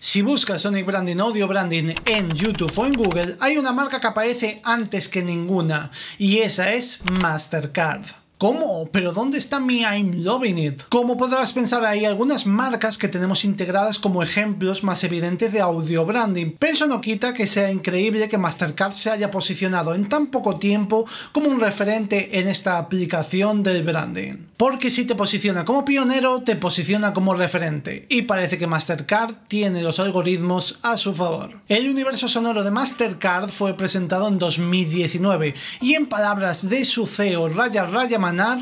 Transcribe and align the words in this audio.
Si 0.00 0.22
buscas 0.22 0.62
Sonic 0.62 0.86
Branding 0.86 1.18
Audio 1.18 1.48
Branding 1.48 1.92
en 2.06 2.30
YouTube 2.30 2.72
o 2.76 2.86
en 2.86 2.92
Google, 2.92 3.36
hay 3.40 3.58
una 3.58 3.72
marca 3.72 4.00
que 4.00 4.06
aparece 4.06 4.60
antes 4.62 5.08
que 5.08 5.22
ninguna, 5.22 5.90
y 6.18 6.38
esa 6.38 6.72
es 6.72 7.00
Mastercard. 7.10 8.04
¿Cómo? 8.38 8.88
¿Pero 8.92 9.12
dónde 9.12 9.38
está 9.38 9.58
mi 9.58 9.80
I'm 9.80 10.22
loving 10.22 10.56
it? 10.56 10.82
Como 10.88 11.16
podrás 11.16 11.52
pensar, 11.52 11.84
hay 11.84 12.04
algunas 12.04 12.46
marcas 12.46 12.96
que 12.96 13.08
tenemos 13.08 13.44
integradas 13.44 13.98
como 13.98 14.22
ejemplos 14.22 14.84
más 14.84 15.02
evidentes 15.02 15.52
de 15.52 15.60
audio 15.60 16.06
branding, 16.06 16.52
pero 16.56 16.72
eso 16.72 16.86
no 16.86 17.00
quita 17.00 17.34
que 17.34 17.48
sea 17.48 17.72
increíble 17.72 18.28
que 18.28 18.38
Mastercard 18.38 18.92
se 18.92 19.10
haya 19.10 19.32
posicionado 19.32 19.96
en 19.96 20.08
tan 20.08 20.28
poco 20.28 20.60
tiempo 20.60 21.06
como 21.32 21.48
un 21.48 21.60
referente 21.60 22.38
en 22.38 22.46
esta 22.46 22.78
aplicación 22.78 23.64
del 23.64 23.82
branding. 23.82 24.47
Porque 24.58 24.90
si 24.90 25.04
te 25.04 25.14
posiciona 25.14 25.64
como 25.64 25.84
pionero, 25.84 26.42
te 26.42 26.56
posiciona 26.56 27.14
como 27.14 27.32
referente, 27.32 28.06
y 28.08 28.22
parece 28.22 28.58
que 28.58 28.66
Mastercard 28.66 29.36
tiene 29.46 29.84
los 29.84 30.00
algoritmos 30.00 30.80
a 30.82 30.96
su 30.96 31.14
favor. 31.14 31.60
El 31.68 31.88
universo 31.88 32.28
sonoro 32.28 32.64
de 32.64 32.72
Mastercard 32.72 33.50
fue 33.50 33.76
presentado 33.76 34.26
en 34.26 34.36
2019, 34.40 35.54
y 35.80 35.94
en 35.94 36.06
palabras 36.06 36.68
de 36.68 36.84
su 36.84 37.06
CEO 37.06 37.48
Raya 37.48 37.86
Raya 37.86 38.18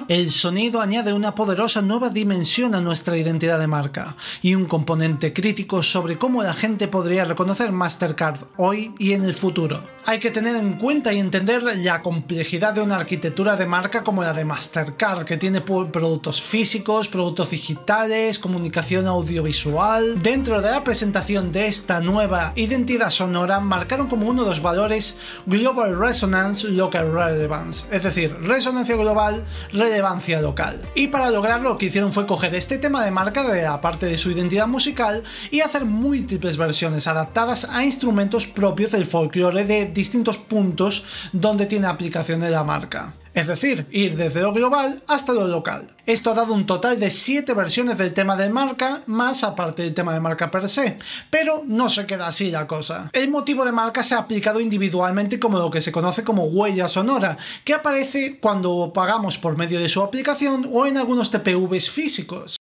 el 0.09 0.31
sonido 0.31 0.83
añade 0.83 1.15
una 1.15 1.35
poderosa 1.35 1.81
nueva 1.81 2.11
dimensión 2.11 2.75
a 2.75 2.83
nuestra 2.83 3.17
identidad 3.17 3.59
de 3.59 3.67
marca 3.67 4.17
y 4.43 4.55
un 4.55 4.67
componente 4.67 5.33
crítico 5.33 5.83
sobre 5.83 6.19
cómo 6.19 6.43
la 6.43 6.53
gente 6.53 6.89
podría 6.89 7.25
reconocer 7.25 7.73
Mastercard 7.73 8.41
hoy 8.59 8.93
y 8.99 9.13
en 9.13 9.25
el 9.25 9.33
futuro. 9.33 9.83
Hay 10.05 10.21
que 10.21 10.31
tener 10.31 10.55
en 10.55 10.75
cuenta 10.75 11.13
y 11.13 11.19
entender 11.19 11.63
la 11.63 12.03
complejidad 12.03 12.75
de 12.75 12.81
una 12.81 12.97
arquitectura 12.97 13.57
de 13.57 13.67
marca 13.67 14.05
como 14.05 14.23
la 14.23 14.33
de 14.35 14.45
Mastercard, 14.45 15.25
que 15.25 15.37
tiene 15.37 15.63
productos 15.87 16.43
físicos, 16.43 17.09
productos 17.09 17.51
digitales, 17.51 18.39
comunicación 18.39 19.07
audiovisual. 19.07 20.21
Dentro 20.23 20.61
de 20.61 20.71
la 20.71 20.85
presentación 20.85 21.53
de 21.53 21.67
esta 21.67 22.01
nueva 22.01 22.53
identidad 22.57 23.11
sonora, 23.11 23.61
marcaron 23.61 24.09
como 24.09 24.27
uno 24.29 24.43
de 24.43 24.51
los 24.51 24.63
valores 24.63 25.17
Global 25.47 25.99
Resonance 25.99 26.69
Local 26.69 27.13
Relevance, 27.13 27.87
es 27.91 28.03
decir, 28.03 28.35
resonancia 28.43 28.97
global 28.97 29.45
relevancia 29.73 30.41
local. 30.41 30.81
Y 30.95 31.09
para 31.09 31.31
lograrlo 31.31 31.71
lo 31.71 31.79
que 31.79 31.87
hicieron 31.87 32.13
fue 32.13 32.27
coger 32.27 32.55
este 32.55 32.79
tema 32.79 33.05
de 33.05 33.11
marca 33.11 33.43
de 33.43 33.63
la 33.63 33.81
parte 33.81 34.07
de 34.07 34.17
su 34.17 34.31
identidad 34.31 34.67
musical 34.67 35.23
y 35.51 35.61
hacer 35.61 35.85
múltiples 35.85 36.57
versiones 36.57 37.07
adaptadas 37.07 37.69
a 37.71 37.85
instrumentos 37.85 38.47
propios 38.47 38.93
del 38.93 39.05
folclore 39.05 39.65
de 39.65 39.87
distintos 39.87 40.39
puntos 40.39 41.05
donde 41.33 41.67
tiene 41.67 41.87
aplicación 41.87 42.41
de 42.41 42.51
la 42.51 42.65
marca 42.65 43.15
es 43.37 43.47
decir, 43.47 43.87
ir 43.91 44.17
desde 44.17 44.41
lo 44.41 44.55
global 44.55 45.03
hasta 45.07 45.35
lo 45.35 45.47
local. 45.47 45.95
Esto 46.07 46.31
ha 46.31 46.35
dado 46.35 46.55
un 46.55 46.65
total 46.65 46.99
de 46.99 47.11
7 47.11 47.53
versiones 47.53 47.99
del 47.99 48.15
tema 48.15 48.35
de 48.35 48.49
marca, 48.49 49.03
más 49.05 49.45
aparte 49.45 49.83
del 49.83 49.93
tema 49.93 50.15
de 50.15 50.21
marca 50.21 50.51
per 50.51 50.71
se, 50.71 50.99
pero 51.29 51.63
no 51.67 51.91
se 51.91 52.07
queda 52.07 52.29
así 52.29 52.51
la 52.51 52.67
cosa. 52.67 53.11
El 53.13 53.29
motivo 53.29 53.67
de 53.67 53.73
marca 53.73 54.03
se 54.03 54.15
ha 54.15 54.21
aplicado 54.21 54.59
individualmente 54.59 55.39
como 55.39 55.59
lo 55.59 55.71
que 55.71 55.83
se 55.83 55.93
conoce 55.93 56.25
como 56.25 56.45
huella 56.45 56.89
sonora, 56.89 57.37
que 57.63 57.75
aparece 57.75 58.39
cuando 58.41 58.91
pagamos 58.95 59.37
por 59.37 59.59
medio 59.59 59.81
de 59.81 59.91
su 59.91 60.03
aplicación 60.03 60.71
o 60.73 60.87
en 60.87 60.97
algunos 60.97 61.31
TPVs 61.31 61.91
físicos. 61.91 62.57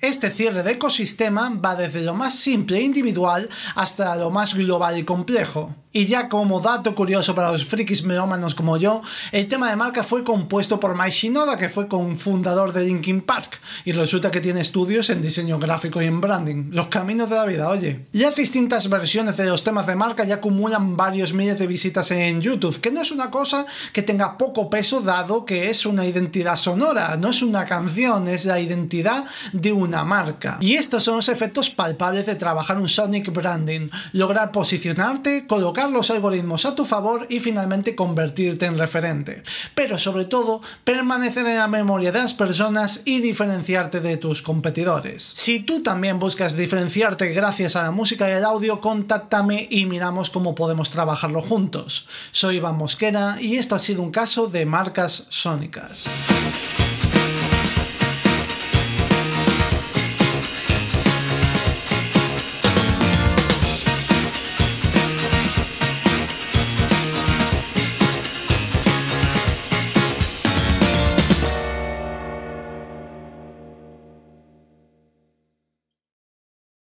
Este 0.00 0.30
cierre 0.30 0.62
de 0.62 0.72
ecosistema 0.72 1.52
va 1.62 1.76
desde 1.76 2.00
lo 2.00 2.14
más 2.14 2.34
simple 2.34 2.78
e 2.78 2.82
individual 2.82 3.50
hasta 3.74 4.16
lo 4.16 4.30
más 4.30 4.54
global 4.54 4.96
y 4.96 5.04
complejo. 5.04 5.74
Y 5.92 6.06
ya 6.06 6.28
como 6.28 6.60
dato 6.60 6.94
curioso 6.94 7.34
para 7.34 7.50
los 7.50 7.64
frikis 7.64 8.04
melómanos 8.04 8.54
como 8.54 8.76
yo, 8.76 9.02
el 9.32 9.48
tema 9.48 9.70
de 9.70 9.74
marca 9.74 10.04
fue 10.04 10.22
compuesto 10.22 10.78
por 10.78 10.96
Mike 10.96 11.10
Shinoda, 11.10 11.58
que 11.58 11.68
fue 11.68 11.88
cofundador 11.88 12.72
de 12.72 12.84
Linkin 12.84 13.22
Park, 13.22 13.60
y 13.84 13.90
resulta 13.90 14.30
que 14.30 14.40
tiene 14.40 14.60
estudios 14.60 15.10
en 15.10 15.20
diseño 15.20 15.58
gráfico 15.58 16.00
y 16.00 16.06
en 16.06 16.20
branding. 16.20 16.70
Los 16.70 16.86
caminos 16.86 17.28
de 17.28 17.34
la 17.34 17.44
vida, 17.44 17.68
oye. 17.68 18.06
Ya 18.12 18.30
distintas 18.30 18.88
versiones 18.88 19.36
de 19.36 19.46
los 19.46 19.64
temas 19.64 19.88
de 19.88 19.96
marca 19.96 20.22
ya 20.22 20.36
acumulan 20.36 20.96
varios 20.96 21.34
miles 21.34 21.58
de 21.58 21.66
visitas 21.66 22.08
en 22.12 22.40
YouTube, 22.40 22.80
que 22.80 22.92
no 22.92 23.02
es 23.02 23.10
una 23.10 23.28
cosa 23.32 23.66
que 23.92 24.02
tenga 24.02 24.38
poco 24.38 24.70
peso 24.70 25.00
dado 25.00 25.44
que 25.44 25.70
es 25.70 25.86
una 25.86 26.06
identidad 26.06 26.54
sonora, 26.54 27.16
no 27.16 27.30
es 27.30 27.42
una 27.42 27.64
canción, 27.66 28.28
es 28.28 28.44
la 28.44 28.60
identidad 28.60 29.24
de 29.52 29.72
una 29.72 30.04
marca. 30.04 30.58
Y 30.60 30.74
estos 30.74 31.02
son 31.02 31.16
los 31.16 31.28
efectos 31.28 31.68
palpables 31.68 32.26
de 32.26 32.36
trabajar 32.36 32.78
un 32.78 32.88
Sonic 32.88 33.32
Branding, 33.32 33.88
lograr 34.12 34.52
posicionarte, 34.52 35.48
colocar 35.48 35.79
los 35.88 36.10
algoritmos 36.10 36.66
a 36.66 36.74
tu 36.74 36.84
favor 36.84 37.26
y 37.30 37.40
finalmente 37.40 37.94
convertirte 37.94 38.66
en 38.66 38.76
referente. 38.76 39.42
Pero 39.74 39.98
sobre 39.98 40.26
todo, 40.26 40.60
permanecer 40.84 41.46
en 41.46 41.56
la 41.56 41.68
memoria 41.68 42.12
de 42.12 42.18
las 42.18 42.34
personas 42.34 43.02
y 43.04 43.20
diferenciarte 43.20 44.00
de 44.00 44.16
tus 44.16 44.42
competidores. 44.42 45.32
Si 45.34 45.60
tú 45.60 45.82
también 45.82 46.18
buscas 46.18 46.56
diferenciarte 46.56 47.28
gracias 47.28 47.76
a 47.76 47.84
la 47.84 47.90
música 47.90 48.28
y 48.28 48.32
el 48.32 48.44
audio, 48.44 48.80
contáctame 48.80 49.66
y 49.70 49.86
miramos 49.86 50.30
cómo 50.30 50.54
podemos 50.54 50.90
trabajarlo 50.90 51.40
juntos. 51.40 52.08
Soy 52.32 52.56
Iván 52.56 52.76
Mosquera 52.76 53.38
y 53.40 53.56
esto 53.56 53.74
ha 53.74 53.78
sido 53.78 54.02
un 54.02 54.10
caso 54.10 54.48
de 54.48 54.66
marcas 54.66 55.26
sónicas. 55.28 56.08